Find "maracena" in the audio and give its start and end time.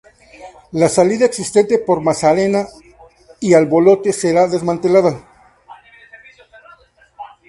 2.01-2.65